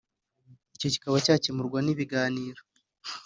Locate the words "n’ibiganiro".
1.81-2.61